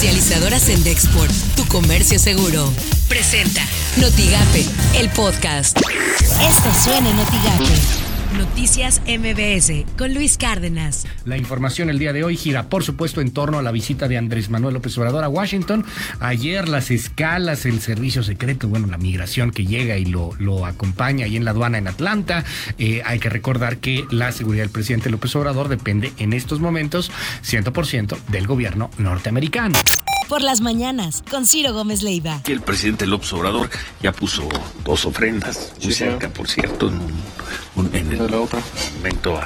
Comercializadoras 0.00 0.70
en 0.70 0.82
Dexport, 0.82 1.30
tu 1.56 1.66
comercio 1.66 2.18
seguro. 2.18 2.72
Presenta 3.06 3.60
Notigape, 3.98 4.64
el 4.94 5.10
podcast. 5.10 5.76
Esto 5.78 6.72
suena 6.82 7.10
en 7.10 7.16
Notigape. 7.16 8.09
Noticias 8.38 9.02
MBS 9.06 9.84
con 9.98 10.14
Luis 10.14 10.38
Cárdenas. 10.38 11.04
La 11.24 11.36
información 11.36 11.90
el 11.90 11.98
día 11.98 12.12
de 12.12 12.22
hoy 12.22 12.36
gira, 12.36 12.68
por 12.68 12.84
supuesto, 12.84 13.20
en 13.20 13.32
torno 13.32 13.58
a 13.58 13.62
la 13.62 13.72
visita 13.72 14.06
de 14.06 14.16
Andrés 14.16 14.50
Manuel 14.50 14.74
López 14.74 14.96
Obrador 14.98 15.24
a 15.24 15.28
Washington. 15.28 15.84
Ayer 16.20 16.68
las 16.68 16.92
escalas, 16.92 17.66
el 17.66 17.80
servicio 17.80 18.22
secreto, 18.22 18.68
bueno, 18.68 18.86
la 18.86 18.98
migración 18.98 19.50
que 19.50 19.66
llega 19.66 19.98
y 19.98 20.04
lo, 20.04 20.30
lo 20.38 20.64
acompaña 20.64 21.24
ahí 21.24 21.36
en 21.36 21.44
la 21.44 21.50
aduana 21.50 21.78
en 21.78 21.88
Atlanta. 21.88 22.44
Eh, 22.78 23.02
hay 23.04 23.18
que 23.18 23.30
recordar 23.30 23.78
que 23.78 24.04
la 24.10 24.30
seguridad 24.30 24.62
del 24.62 24.70
presidente 24.70 25.10
López 25.10 25.34
Obrador 25.34 25.68
depende 25.68 26.12
en 26.18 26.32
estos 26.32 26.60
momentos 26.60 27.10
100% 27.42 28.16
del 28.28 28.46
gobierno 28.46 28.90
norteamericano 28.98 29.76
por 30.30 30.42
las 30.42 30.60
mañanas 30.60 31.24
con 31.28 31.44
Ciro 31.44 31.72
Gómez 31.72 32.02
Leiva. 32.02 32.40
El 32.46 32.60
presidente 32.60 33.04
López 33.04 33.32
Obrador 33.32 33.68
ya 34.00 34.12
puso 34.12 34.48
dos 34.84 35.04
ofrendas, 35.04 35.72
muy 35.82 35.92
cerca, 35.92 36.28
por 36.28 36.46
cierto, 36.46 36.86
en, 36.86 37.00
un, 37.74 37.92
en 37.92 38.12
el 38.12 38.30
momento 38.30 39.40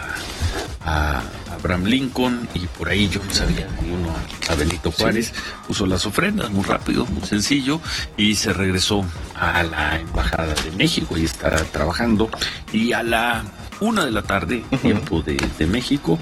a, 0.84 1.22
Abraham 1.50 1.84
Lincoln 1.84 2.48
y 2.52 2.66
por 2.66 2.90
ahí 2.90 3.08
yo 3.08 3.22
sabía, 3.30 3.66
uno 3.80 4.14
a 4.50 4.54
Benito 4.56 4.92
Juárez, 4.92 5.32
puso 5.66 5.86
las 5.86 6.04
ofrendas 6.04 6.50
muy 6.50 6.62
rápido, 6.62 7.06
muy 7.06 7.26
sencillo 7.26 7.80
y 8.18 8.34
se 8.34 8.52
regresó 8.52 9.06
a 9.34 9.62
la 9.62 9.98
Embajada 9.98 10.52
de 10.52 10.70
México 10.72 11.16
y 11.16 11.24
está 11.24 11.56
trabajando. 11.72 12.28
Y 12.74 12.92
a 12.92 13.02
la 13.02 13.42
una 13.80 14.04
de 14.04 14.10
la 14.10 14.22
tarde, 14.22 14.62
tiempo 14.82 15.22
de, 15.22 15.36
de 15.58 15.66
México, 15.66 16.18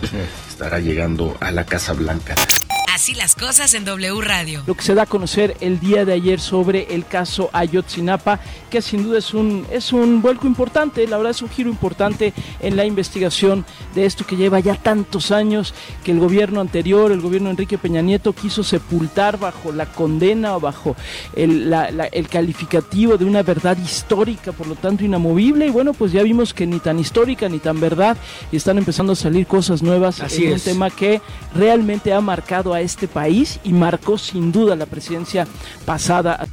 estará 0.48 0.78
llegando 0.78 1.36
a 1.40 1.50
la 1.50 1.64
Casa 1.66 1.92
Blanca. 1.92 2.36
Así 2.94 3.14
las 3.14 3.36
cosas 3.36 3.72
en 3.72 3.86
W 3.86 4.20
Radio. 4.20 4.62
Lo 4.66 4.74
que 4.74 4.82
se 4.82 4.94
da 4.94 5.04
a 5.04 5.06
conocer 5.06 5.56
el 5.60 5.80
día 5.80 6.04
de 6.04 6.12
ayer 6.12 6.38
sobre 6.40 6.94
el 6.94 7.06
caso 7.06 7.48
Ayotzinapa, 7.54 8.38
que 8.68 8.82
sin 8.82 9.02
duda 9.02 9.18
es 9.18 9.32
un, 9.32 9.66
es 9.72 9.94
un 9.94 10.20
vuelco 10.20 10.46
importante, 10.46 11.06
la 11.06 11.16
verdad 11.16 11.30
es 11.30 11.40
un 11.40 11.48
giro 11.48 11.70
importante 11.70 12.34
en 12.60 12.76
la 12.76 12.84
investigación 12.84 13.64
de 13.94 14.04
esto 14.04 14.26
que 14.26 14.36
lleva 14.36 14.60
ya 14.60 14.74
tantos 14.74 15.30
años, 15.30 15.72
que 16.04 16.10
el 16.12 16.20
gobierno 16.20 16.60
anterior, 16.60 17.12
el 17.12 17.22
gobierno 17.22 17.48
Enrique 17.48 17.78
Peña 17.78 18.02
Nieto, 18.02 18.34
quiso 18.34 18.62
sepultar 18.62 19.38
bajo 19.38 19.72
la 19.72 19.86
condena 19.86 20.56
o 20.56 20.60
bajo 20.60 20.94
el, 21.34 21.72
el 22.12 22.28
calificativo 22.28 23.16
de 23.16 23.24
una 23.24 23.42
verdad 23.42 23.78
histórica, 23.78 24.52
por 24.52 24.66
lo 24.66 24.74
tanto 24.74 25.02
inamovible. 25.02 25.66
Y 25.66 25.70
bueno, 25.70 25.94
pues 25.94 26.12
ya 26.12 26.22
vimos 26.22 26.52
que 26.52 26.66
ni 26.66 26.78
tan 26.78 26.98
histórica 26.98 27.48
ni 27.48 27.58
tan 27.58 27.80
verdad, 27.80 28.18
y 28.50 28.56
están 28.56 28.76
empezando 28.76 29.14
a 29.14 29.16
salir 29.16 29.46
cosas 29.46 29.82
nuevas 29.82 30.20
Así 30.20 30.44
en 30.44 30.52
es. 30.52 30.66
un 30.66 30.72
tema 30.72 30.90
que 30.90 31.22
realmente 31.54 32.12
ha 32.12 32.20
marcado 32.20 32.74
a 32.74 32.81
este 32.82 33.08
país 33.08 33.58
y 33.64 33.72
marcó 33.72 34.18
sin 34.18 34.52
duda 34.52 34.76
la 34.76 34.86
presidencia 34.86 35.46
pasada. 35.84 36.46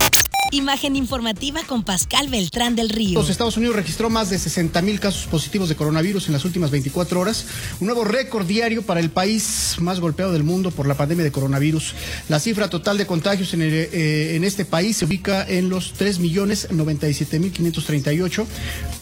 Imagen 0.52 0.96
informativa 0.96 1.62
con 1.68 1.84
Pascal 1.84 2.28
Beltrán 2.28 2.76
del 2.76 2.90
Río. 2.90 3.20
Los 3.20 3.30
Estados 3.30 3.56
Unidos 3.58 3.76
registró 3.76 4.10
más 4.10 4.32
de 4.32 4.40
60 4.40 4.82
mil 4.82 5.00
casos 5.00 5.28
positivos 5.28 5.70
de 5.70 5.76
coronavirus 5.76 6.26
en 6.26 6.34
las 6.34 6.44
últimas 6.44 6.72
24 6.72 7.20
horas, 7.20 7.46
un 7.80 7.86
nuevo 7.86 8.04
récord 8.04 8.48
diario 8.48 8.82
para 8.82 9.00
el 9.00 9.12
país 9.12 9.76
más 9.80 10.00
golpeado 10.00 10.34
del 10.34 10.44
mundo 10.44 10.72
por 10.72 10.88
la 10.88 10.96
pandemia 10.96 11.24
de 11.24 11.32
coronavirus. 11.32 11.94
La 12.30 12.40
cifra 12.40 12.68
total 12.68 12.98
de 12.98 13.06
contagios 13.06 13.54
en, 13.54 13.62
el, 13.62 13.74
eh, 13.74 14.36
en 14.36 14.44
este 14.44 14.66
país 14.66 14.98
se 14.98 15.06
ubica 15.06 15.48
en 15.48 15.70
los 15.70 15.94
3 15.94 16.18
millones 16.18 16.68
97 16.72 17.40
mil 17.40 17.52
538, 17.52 18.48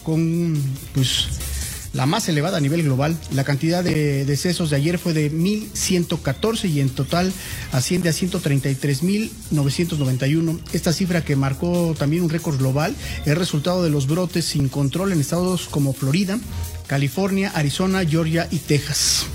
con 0.02 0.54
pues 0.92 1.28
la 1.92 2.06
más 2.06 2.26
elevada 2.28 2.56
a 2.58 2.60
nivel 2.60 2.82
global. 2.82 3.16
La 3.32 3.44
cantidad 3.44 3.84
de 3.84 4.24
decesos 4.24 4.70
de 4.70 4.76
ayer 4.76 4.98
fue 4.98 5.12
de 5.14 5.32
1.114 5.32 6.70
y 6.70 6.80
en 6.80 6.90
total 6.90 7.32
asciende 7.72 8.08
a 8.08 8.12
133.991. 8.12 10.60
Esta 10.72 10.92
cifra 10.92 11.24
que 11.24 11.34
marcó 11.36 11.94
también 11.98 12.22
un 12.22 12.30
récord 12.30 12.58
global 12.58 12.94
es 13.24 13.38
resultado 13.38 13.82
de 13.82 13.90
los 13.90 14.06
brotes 14.06 14.44
sin 14.44 14.68
control 14.68 15.10
en 15.12 15.20
estados 15.20 15.66
como 15.68 15.92
Florida, 15.92 16.38
California, 16.86 17.50
Arizona, 17.54 18.04
Georgia 18.04 18.46
y 18.50 18.58
Texas. 18.58 19.26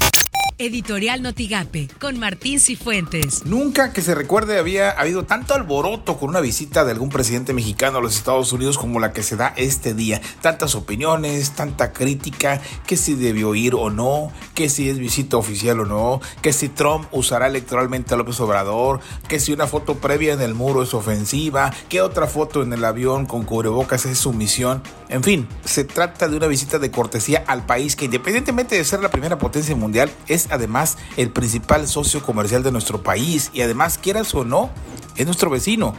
Editorial 0.63 1.21
Notigape 1.21 1.89
con 1.99 2.17
Martín 2.17 2.57
Cifuentes. 2.57 3.45
Nunca 3.45 3.91
que 3.91 4.01
se 4.01 4.15
recuerde 4.15 4.57
había 4.57 4.91
habido 4.91 5.25
tanto 5.25 5.53
alboroto 5.53 6.17
con 6.17 6.29
una 6.29 6.39
visita 6.39 6.85
de 6.85 6.91
algún 6.91 7.09
presidente 7.09 7.53
mexicano 7.53 7.97
a 7.97 8.01
los 8.01 8.15
Estados 8.15 8.53
Unidos 8.53 8.77
como 8.77 9.01
la 9.01 9.11
que 9.11 9.23
se 9.23 9.35
da 9.35 9.53
este 9.57 9.93
día. 9.93 10.21
Tantas 10.39 10.75
opiniones, 10.75 11.51
tanta 11.51 11.91
crítica, 11.91 12.61
que 12.87 12.95
si 12.95 13.15
debió 13.15 13.55
ir 13.55 13.75
o 13.75 13.89
no, 13.89 14.31
que 14.55 14.69
si 14.69 14.89
es 14.89 14.99
visita 14.99 15.35
oficial 15.35 15.81
o 15.81 15.85
no, 15.85 16.21
que 16.41 16.53
si 16.53 16.69
Trump 16.69 17.09
usará 17.11 17.47
electoralmente 17.47 18.13
a 18.13 18.17
López 18.17 18.39
Obrador, 18.39 19.01
que 19.27 19.41
si 19.41 19.51
una 19.51 19.67
foto 19.67 19.95
previa 19.95 20.31
en 20.31 20.41
el 20.41 20.53
muro 20.53 20.83
es 20.83 20.93
ofensiva, 20.93 21.73
que 21.89 22.01
otra 22.01 22.25
foto 22.25 22.63
en 22.63 22.71
el 22.71 22.85
avión 22.85 23.25
con 23.25 23.43
cubrebocas 23.43 24.05
es 24.05 24.17
sumisión. 24.17 24.81
En 25.09 25.23
fin, 25.23 25.45
se 25.65 25.83
trata 25.83 26.29
de 26.29 26.37
una 26.37 26.47
visita 26.47 26.79
de 26.79 26.89
cortesía 26.89 27.43
al 27.47 27.65
país 27.65 27.97
que 27.97 28.05
independientemente 28.05 28.77
de 28.77 28.85
ser 28.85 29.01
la 29.01 29.11
primera 29.11 29.37
potencia 29.37 29.75
mundial, 29.75 30.09
es 30.29 30.52
además 30.53 30.97
el 31.17 31.29
principal 31.29 31.87
socio 31.87 32.23
comercial 32.23 32.63
de 32.63 32.71
nuestro 32.71 33.03
país 33.03 33.51
y 33.53 33.61
además, 33.61 33.97
quieras 33.97 34.33
o 34.33 34.43
no, 34.45 34.69
es 35.15 35.25
nuestro 35.25 35.49
vecino. 35.49 35.95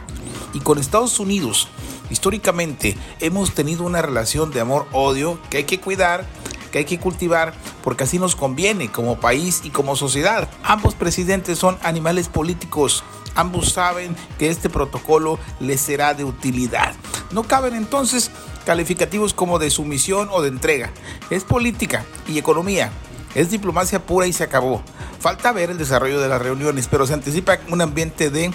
Y 0.53 0.59
con 0.59 0.77
Estados 0.77 1.19
Unidos, 1.19 1.67
históricamente, 2.09 2.97
hemos 3.19 3.53
tenido 3.53 3.83
una 3.83 4.01
relación 4.01 4.51
de 4.51 4.61
amor-odio 4.61 5.39
que 5.49 5.57
hay 5.57 5.63
que 5.65 5.79
cuidar, 5.79 6.25
que 6.71 6.79
hay 6.79 6.85
que 6.85 6.99
cultivar, 6.99 7.53
porque 7.83 8.03
así 8.03 8.19
nos 8.19 8.35
conviene 8.35 8.91
como 8.91 9.19
país 9.19 9.61
y 9.63 9.69
como 9.69 9.95
sociedad. 9.95 10.49
Ambos 10.63 10.95
presidentes 10.95 11.59
son 11.59 11.77
animales 11.83 12.27
políticos. 12.27 13.03
Ambos 13.35 13.73
saben 13.73 14.15
que 14.39 14.49
este 14.49 14.69
protocolo 14.69 15.39
les 15.59 15.81
será 15.81 16.13
de 16.13 16.23
utilidad. 16.23 16.93
No 17.31 17.43
caben 17.43 17.75
entonces 17.75 18.31
calificativos 18.65 19.33
como 19.33 19.59
de 19.59 19.69
sumisión 19.69 20.29
o 20.31 20.41
de 20.41 20.49
entrega. 20.49 20.91
Es 21.29 21.43
política 21.43 22.05
y 22.27 22.37
economía. 22.37 22.91
Es 23.35 23.51
diplomacia 23.51 23.99
pura 23.99 24.27
y 24.27 24.33
se 24.33 24.43
acabó. 24.43 24.81
Falta 25.19 25.51
ver 25.51 25.69
el 25.69 25.77
desarrollo 25.77 26.19
de 26.19 26.29
las 26.29 26.41
reuniones, 26.41 26.87
pero 26.89 27.05
se 27.05 27.13
anticipa 27.13 27.59
un 27.69 27.81
ambiente 27.81 28.29
de 28.29 28.51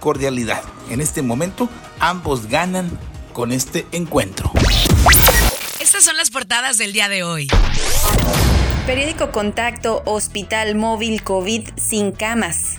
cordialidad. 0.00 0.62
En 0.90 1.00
este 1.00 1.22
momento, 1.22 1.68
ambos 2.00 2.48
ganan 2.48 2.90
con 3.32 3.52
este 3.52 3.86
encuentro. 3.92 4.50
Son 6.02 6.16
las 6.16 6.30
portadas 6.32 6.78
del 6.78 6.92
día 6.92 7.08
de 7.08 7.22
hoy. 7.22 7.46
Periódico 8.86 9.30
Contacto, 9.30 10.02
Hospital 10.04 10.74
Móvil 10.74 11.22
COVID 11.22 11.68
sin 11.76 12.10
camas. 12.10 12.74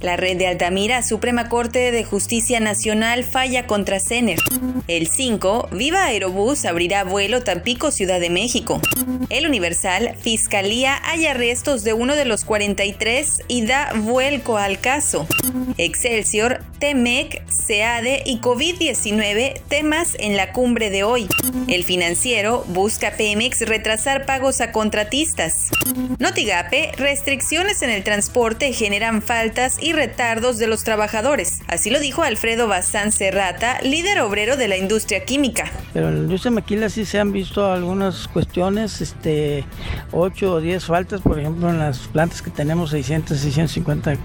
La 0.00 0.16
red 0.16 0.36
de 0.36 0.46
Altamira, 0.46 1.02
Suprema 1.02 1.48
Corte 1.48 1.90
de 1.90 2.04
Justicia 2.04 2.60
Nacional 2.60 3.24
falla 3.24 3.66
contra 3.66 3.98
CENER. 3.98 4.38
El 4.86 5.08
5, 5.08 5.70
Viva 5.72 6.04
Aerobús 6.04 6.64
abrirá 6.64 7.02
vuelo 7.02 7.42
Tampico, 7.42 7.90
Ciudad 7.90 8.20
de 8.20 8.30
México. 8.30 8.80
El 9.28 9.48
Universal, 9.48 10.14
Fiscalía 10.20 10.94
halla 10.94 11.32
arrestos 11.32 11.82
de 11.82 11.94
uno 11.94 12.14
de 12.14 12.26
los 12.26 12.44
43 12.44 13.42
y 13.48 13.66
da 13.66 13.92
vuelco 13.96 14.56
al 14.56 14.78
caso. 14.78 15.26
Excelsior, 15.76 16.60
TEMEC, 16.78 17.42
SEADE 17.48 18.22
y 18.26 18.40
COVID-19, 18.40 19.60
temas 19.68 20.16
en 20.18 20.36
la 20.36 20.52
cumbre 20.52 20.90
de 20.90 21.04
hoy. 21.04 21.28
El 21.66 21.84
financiero 21.84 22.64
busca 22.68 23.12
Pemex 23.12 23.60
retrasar 23.62 24.26
pagos 24.26 24.60
a 24.60 24.72
contratistas. 24.72 25.70
Notigape, 26.18 26.92
restricciones 26.96 27.82
en 27.82 27.90
el 27.90 28.04
transporte 28.04 28.72
generan 28.72 29.22
faltas 29.22 29.76
y 29.80 29.92
retardos 29.92 30.58
de 30.58 30.66
los 30.66 30.84
trabajadores. 30.84 31.60
Así 31.68 31.90
lo 31.90 32.00
dijo 32.00 32.22
Alfredo 32.22 32.68
Bazán 32.68 33.12
Serrata, 33.12 33.80
líder 33.82 34.20
obrero 34.20 34.56
de 34.56 34.68
la 34.68 34.76
industria 34.76 35.24
química. 35.24 35.70
Pero 35.92 36.08
en 36.08 36.18
industria 36.18 36.50
maquila 36.50 36.88
sí 36.90 37.04
se 37.04 37.18
han 37.18 37.32
visto 37.32 37.70
algunas 37.70 38.28
cuestiones, 38.28 39.00
este, 39.00 39.64
8 40.12 40.52
o 40.52 40.60
10 40.60 40.84
faltas, 40.84 41.20
por 41.20 41.38
ejemplo, 41.38 41.70
en 41.70 41.78
las 41.78 41.98
plantas 42.08 42.42
que 42.42 42.50
tenemos 42.50 42.90
600, 42.90 43.38
650 43.38 44.16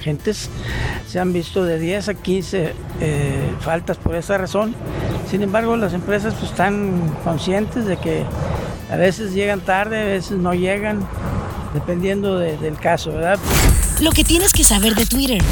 gentes, 0.00 0.43
se 1.08 1.20
han 1.20 1.32
visto 1.32 1.64
de 1.64 1.78
10 1.78 2.08
a 2.08 2.14
15 2.14 2.72
eh, 3.00 3.52
faltas 3.60 3.96
por 3.96 4.14
esa 4.14 4.38
razón. 4.38 4.74
Sin 5.30 5.42
embargo, 5.42 5.76
las 5.76 5.92
empresas 5.92 6.34
pues, 6.34 6.50
están 6.50 7.14
conscientes 7.24 7.86
de 7.86 7.96
que 7.96 8.24
a 8.90 8.96
veces 8.96 9.32
llegan 9.32 9.60
tarde, 9.60 10.00
a 10.00 10.04
veces 10.04 10.38
no 10.38 10.54
llegan, 10.54 11.06
dependiendo 11.72 12.38
de, 12.38 12.56
del 12.58 12.76
caso, 12.76 13.12
¿verdad? 13.12 13.38
Lo 14.00 14.10
que 14.10 14.24
tienes 14.24 14.52
que 14.52 14.64
saber 14.64 14.94
de 14.94 15.06
Twitter. 15.06 15.42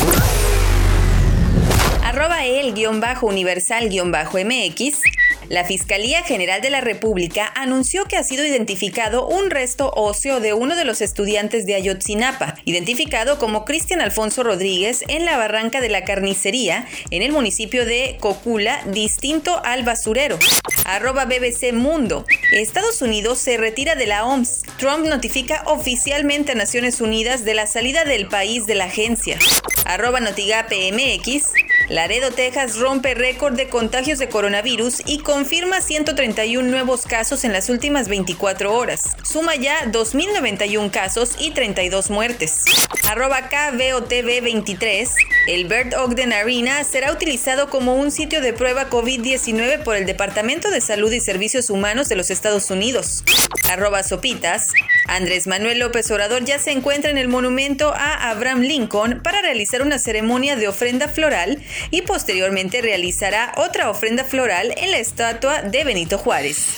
Arroba 2.05 2.45
el 2.45 2.75
guion 2.75 3.01
bajo 3.01 3.27
universal 3.27 3.89
guion 3.89 4.13
bajo 4.13 4.39
MX. 4.39 5.01
La 5.49 5.65
Fiscalía 5.65 6.23
General 6.23 6.61
de 6.61 6.71
la 6.71 6.81
República 6.81 7.53
anunció 7.55 8.05
que 8.05 8.17
ha 8.17 8.23
sido 8.23 8.45
identificado 8.45 9.27
un 9.27 9.51
resto 9.51 9.93
óseo 9.95 10.41
de 10.41 10.55
uno 10.55 10.77
de 10.77 10.85
los 10.85 11.01
estudiantes 11.01 11.67
de 11.67 11.75
Ayotzinapa, 11.75 12.55
identificado 12.65 13.39
como 13.39 13.65
Cristian 13.65 14.01
Alfonso 14.01 14.43
Rodríguez 14.43 15.05
en 15.09 15.25
la 15.25 15.37
barranca 15.37 15.81
de 15.81 15.89
la 15.89 16.05
carnicería 16.05 16.87
en 17.11 17.23
el 17.23 17.33
municipio 17.33 17.85
de 17.85 18.17
Cocula, 18.21 18.83
distinto 18.87 19.61
al 19.65 19.83
basurero. 19.83 20.39
Arroba 20.85 21.27
BBC 21.27 21.73
Mundo. 21.73 22.25
Estados 22.53 23.03
Unidos 23.03 23.39
se 23.39 23.57
retira 23.57 23.95
de 23.95 24.07
la 24.07 24.25
OMS. 24.27 24.63
Trump 24.79 25.07
notifica 25.07 25.63
oficialmente 25.67 26.53
a 26.53 26.55
Naciones 26.55 27.01
Unidas 27.01 27.45
de 27.45 27.55
la 27.55 27.67
salida 27.67 28.05
del 28.05 28.29
país 28.29 28.67
de 28.67 28.75
la 28.75 28.85
agencia. 28.85 29.39
Arroba 29.85 30.21
NotigapeMX. 30.21 31.53
Laredo, 31.89 32.31
Texas 32.31 32.79
rompe 32.79 33.15
récord 33.15 33.55
de 33.55 33.69
contagios 33.69 34.19
de 34.19 34.29
coronavirus 34.29 35.03
y 35.07 35.19
confirma 35.19 35.81
131 35.81 36.69
nuevos 36.69 37.03
casos 37.03 37.45
en 37.45 37.53
las 37.53 37.69
últimas 37.69 38.09
24 38.09 38.75
horas. 38.75 39.17
Suma 39.23 39.57
ya 39.57 39.85
2.091 39.87 40.91
casos 40.91 41.37
y 41.39 41.51
32 41.51 42.11
muertes. 42.11 42.65
Arroba 43.09 43.51
KBOTV23. 43.51 45.09
El 45.49 45.67
Bird 45.67 45.95
Ogden 45.95 46.33
Arena 46.33 46.85
será 46.85 47.13
utilizado 47.13 47.69
como 47.69 47.97
un 47.97 48.11
sitio 48.11 48.41
de 48.41 48.53
prueba 48.53 48.89
COVID-19 48.89 49.83
por 49.83 49.97
el 49.97 50.07
Departamento 50.07 50.71
de 50.71 50.81
Salud 50.81 51.13
y 51.13 51.21
Servicios 51.21 51.69
Humanos 51.69 52.09
de 52.09 52.17
los 52.17 52.31
Estados 52.31 52.71
Unidos. 52.71 53.25
Arroba 53.69 54.03
Sopitas. 54.03 54.69
Andrés 55.07 55.47
Manuel 55.47 55.79
López 55.79 56.11
Obrador 56.11 56.45
ya 56.45 56.59
se 56.59 56.73
encuentra 56.73 57.11
en 57.11 57.19
el 57.19 57.29
monumento 57.29 57.93
a 57.95 58.31
Abraham 58.31 58.61
Lincoln 58.61 59.21
para 59.23 59.43
realizar 59.43 59.83
una 59.83 59.99
ceremonia 59.99 60.57
de 60.57 60.69
ofrenda 60.69 61.09
floral 61.09 61.63
y 61.91 62.03
posteriormente 62.03 62.83
realizará 62.83 63.53
otra 63.57 63.91
ofrenda 63.91 64.25
floral 64.25 64.75
en 64.77 64.91
la 64.91 64.99
estatua 64.99 65.63
de 65.63 65.85
Benito 65.85 66.19
Juárez. 66.19 66.77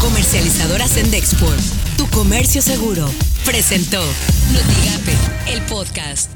Comercializadora 0.00 0.86
Sendexport, 0.86 1.60
tu 1.96 2.08
comercio 2.10 2.60
seguro, 2.60 3.10
presentó 3.44 4.02
Notigape, 4.52 5.52
el 5.52 5.62
podcast. 5.62 6.33